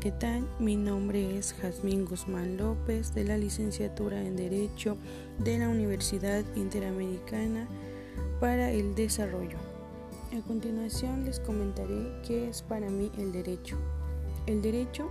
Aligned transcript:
¿qué 0.00 0.12
tal? 0.12 0.48
Mi 0.60 0.76
nombre 0.76 1.36
es 1.36 1.54
Jazmín 1.54 2.04
Guzmán 2.04 2.56
López 2.56 3.14
de 3.14 3.24
la 3.24 3.36
licenciatura 3.36 4.22
en 4.22 4.36
Derecho 4.36 4.96
de 5.40 5.58
la 5.58 5.68
Universidad 5.68 6.44
Interamericana 6.54 7.66
para 8.38 8.70
el 8.70 8.94
Desarrollo. 8.94 9.58
A 10.36 10.46
continuación 10.46 11.24
les 11.24 11.40
comentaré 11.40 12.12
qué 12.24 12.48
es 12.48 12.62
para 12.62 12.88
mí 12.88 13.10
el 13.18 13.32
derecho. 13.32 13.76
El 14.46 14.62
derecho 14.62 15.10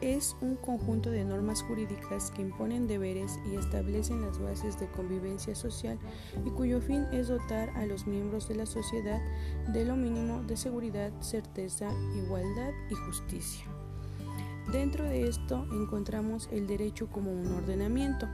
es 0.00 0.36
un 0.40 0.54
conjunto 0.54 1.10
de 1.10 1.24
normas 1.24 1.62
jurídicas 1.62 2.30
que 2.30 2.42
imponen 2.42 2.86
deberes 2.86 3.36
y 3.50 3.56
establecen 3.56 4.22
las 4.22 4.38
bases 4.38 4.78
de 4.78 4.88
convivencia 4.92 5.56
social 5.56 5.98
y 6.46 6.50
cuyo 6.50 6.80
fin 6.80 7.04
es 7.12 7.28
dotar 7.28 7.70
a 7.70 7.84
los 7.84 8.06
miembros 8.06 8.48
de 8.48 8.54
la 8.54 8.66
sociedad 8.66 9.20
de 9.72 9.84
lo 9.84 9.96
mínimo 9.96 10.40
de 10.44 10.56
seguridad, 10.56 11.10
certeza, 11.20 11.90
igualdad 12.14 12.70
y 12.90 12.94
justicia. 12.94 13.66
Dentro 14.72 15.04
de 15.04 15.26
esto 15.26 15.66
encontramos 15.72 16.48
el 16.52 16.68
derecho 16.68 17.08
como 17.08 17.32
un 17.32 17.52
ordenamiento, 17.54 18.28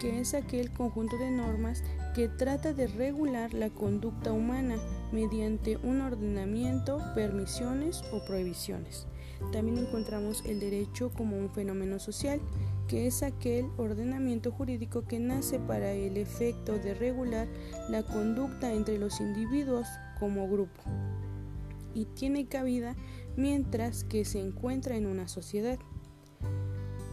que 0.00 0.20
es 0.20 0.32
aquel 0.32 0.72
conjunto 0.72 1.18
de 1.18 1.30
normas 1.30 1.84
que 2.14 2.28
trata 2.28 2.72
de 2.72 2.86
regular 2.86 3.52
la 3.52 3.68
conducta 3.68 4.32
humana 4.32 4.78
mediante 5.12 5.76
un 5.76 6.00
ordenamiento, 6.00 6.98
permisiones 7.14 8.02
o 8.10 8.24
prohibiciones. 8.24 9.06
También 9.52 9.76
encontramos 9.76 10.42
el 10.46 10.60
derecho 10.60 11.10
como 11.10 11.36
un 11.36 11.50
fenómeno 11.50 11.98
social, 11.98 12.40
que 12.88 13.06
es 13.06 13.22
aquel 13.22 13.66
ordenamiento 13.76 14.50
jurídico 14.50 15.04
que 15.04 15.18
nace 15.18 15.58
para 15.58 15.92
el 15.92 16.16
efecto 16.16 16.78
de 16.78 16.94
regular 16.94 17.48
la 17.90 18.02
conducta 18.02 18.72
entre 18.72 18.96
los 18.96 19.20
individuos 19.20 19.86
como 20.18 20.48
grupo 20.48 20.80
y 21.94 22.06
tiene 22.06 22.46
cabida 22.46 22.96
mientras 23.36 24.04
que 24.04 24.24
se 24.24 24.40
encuentra 24.40 24.96
en 24.96 25.06
una 25.06 25.28
sociedad. 25.28 25.78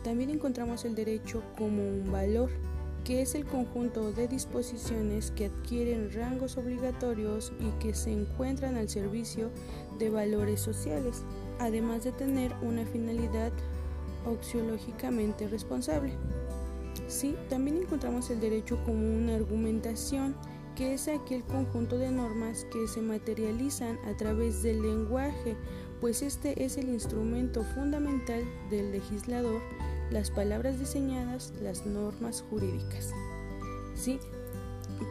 También 0.10 0.32
encontramos 0.32 0.86
el 0.86 0.96
derecho 0.96 1.44
como 1.56 1.88
un 1.88 2.12
valor, 2.12 2.50
que 3.04 3.22
es 3.22 3.36
el 3.36 3.46
conjunto 3.46 4.12
de 4.12 4.28
disposiciones 4.28 5.30
que 5.30 5.46
adquieren 5.46 6.12
rangos 6.12 6.58
obligatorios 6.58 7.54
y 7.60 7.70
que 7.80 7.94
se 7.94 8.12
encuentran 8.12 8.76
al 8.76 8.90
servicio 8.90 9.52
de 10.00 10.10
valores 10.10 10.62
sociales, 10.62 11.22
además 11.60 12.06
de 12.06 12.12
tener 12.12 12.56
una 12.64 12.88
finalidad 12.88 13.52
oxiológicamente 14.26 15.48
responsable. 15.48 16.14
Sí, 17.08 17.36
también 17.48 17.78
encontramos 17.78 18.32
el 18.32 18.40
derecho 18.40 18.84
como 18.86 19.16
una 19.16 19.36
argumentación, 19.36 20.36
que 20.76 20.96
es 20.96 21.08
aquel 21.08 21.44
conjunto 21.44 22.00
de 22.00 22.10
normas 22.10 22.66
que 22.74 22.88
se 22.88 23.02
materializan 23.02 24.00
a 24.08 24.18
través 24.18 24.64
del 24.64 24.82
lenguaje, 24.82 25.56
pues 26.02 26.24
este 26.24 26.64
es 26.64 26.78
el 26.78 26.90
instrumento 26.90 27.64
fundamental 27.76 28.44
del 28.72 28.92
legislador 28.92 29.62
las 30.12 30.32
palabras 30.32 30.80
diseñadas, 30.80 31.54
las 31.62 31.86
normas 31.86 32.44
jurídicas. 32.50 33.14
¿Sí? 33.96 34.20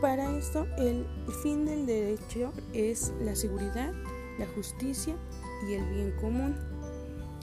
Para 0.00 0.36
esto, 0.36 0.66
el 0.76 1.06
fin 1.42 1.64
del 1.64 1.86
derecho 1.86 2.52
es 2.72 3.12
la 3.20 3.34
seguridad, 3.34 3.92
la 4.38 4.46
justicia 4.54 5.16
y 5.68 5.74
el 5.74 5.84
bien 5.90 6.12
común. 6.20 6.56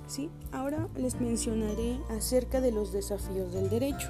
¿Sí? 0.08 0.30
Ahora 0.52 0.88
les 0.96 1.20
mencionaré 1.20 2.00
acerca 2.10 2.62
de 2.62 2.72
los 2.72 2.92
desafíos 2.92 3.54
del 3.54 3.70
derecho. 3.70 4.10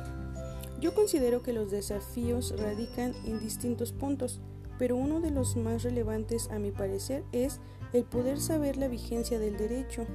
Yo 0.81 0.93
considero 0.93 1.41
que 1.41 1.53
los 1.53 1.71
desafíos 1.71 2.53
radican 2.59 3.13
en 3.25 3.39
distintos 3.39 3.93
puntos, 3.93 4.41
pero 4.77 4.97
uno 4.97 5.21
de 5.21 5.31
los 5.31 5.55
más 5.55 5.83
relevantes 5.83 6.49
a 6.51 6.59
mi 6.59 6.71
parecer 6.71 7.23
es 7.31 7.61
el 7.93 8.03
poder 8.03 8.39
saber 8.39 8.75
la 8.75 8.89
vigencia 8.89 9.39
del 9.39 9.57
derecho, 9.57 10.05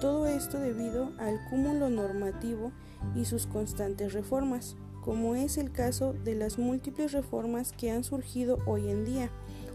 todo 0.00 0.26
esto 0.26 0.58
debido 0.60 1.12
al 1.18 1.44
cúmulo 1.48 1.90
normativo 1.90 2.72
y 3.14 3.24
sus 3.24 3.46
constantes 3.46 4.12
reformas, 4.12 4.76
como 5.02 5.34
es 5.34 5.58
el 5.58 5.72
caso 5.72 6.12
de 6.12 6.34
las 6.34 6.58
múltiples 6.58 7.12
reformas 7.12 7.72
que 7.72 7.90
han 7.90 8.04
surgido 8.04 8.58
hoy 8.66 8.90
en 8.90 9.04
día 9.04 9.30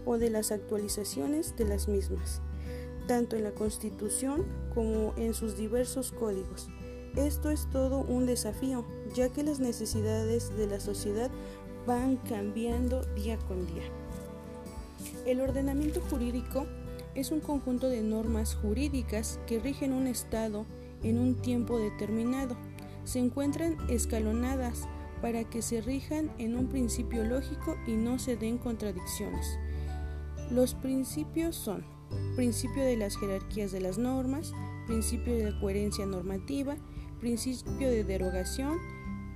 o 0.06 0.18
de 0.18 0.30
las 0.30 0.52
actualizaciones 0.52 1.56
de 1.56 1.66
las 1.66 1.88
mismas, 1.88 2.40
tanto 3.06 3.36
en 3.36 3.44
la 3.44 3.52
Constitución 3.52 4.46
como 4.74 5.12
en 5.16 5.34
sus 5.34 5.56
diversos 5.56 6.12
códigos. 6.12 6.68
Esto 7.16 7.50
es 7.50 7.68
todo 7.70 8.00
un 8.00 8.26
desafío, 8.26 8.84
ya 9.14 9.28
que 9.28 9.42
las 9.42 9.60
necesidades 9.60 10.56
de 10.56 10.66
la 10.66 10.80
sociedad 10.80 11.30
van 11.86 12.16
cambiando 12.16 13.02
día 13.14 13.38
con 13.38 13.66
día. 13.66 13.84
El 15.26 15.40
ordenamiento 15.40 16.00
jurídico 16.00 16.66
es 17.14 17.30
un 17.30 17.40
conjunto 17.40 17.88
de 17.88 18.02
normas 18.02 18.54
jurídicas 18.54 19.38
que 19.46 19.58
rigen 19.58 19.92
un 19.92 20.06
Estado 20.06 20.66
en 21.02 21.18
un 21.18 21.36
tiempo 21.36 21.78
determinado. 21.78 22.56
Se 23.04 23.18
encuentran 23.18 23.76
escalonadas 23.88 24.88
para 25.20 25.44
que 25.44 25.62
se 25.62 25.80
rijan 25.80 26.30
en 26.38 26.56
un 26.56 26.68
principio 26.68 27.24
lógico 27.24 27.76
y 27.86 27.92
no 27.92 28.18
se 28.18 28.36
den 28.36 28.58
contradicciones. 28.58 29.58
Los 30.50 30.74
principios 30.74 31.56
son 31.56 31.84
principio 32.36 32.82
de 32.82 32.96
las 32.96 33.16
jerarquías 33.16 33.72
de 33.72 33.80
las 33.80 33.98
normas, 33.98 34.52
principio 34.86 35.34
de 35.36 35.58
coherencia 35.60 36.06
normativa, 36.06 36.76
principio 37.20 37.88
de 37.88 38.04
derogación 38.04 38.78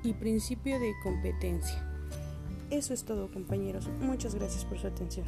y 0.03 0.13
principio 0.13 0.79
de 0.79 0.93
competencia. 1.03 1.85
Eso 2.71 2.93
es 2.93 3.05
todo 3.05 3.31
compañeros. 3.31 3.89
Muchas 4.01 4.35
gracias 4.35 4.65
por 4.65 4.79
su 4.79 4.87
atención. 4.87 5.27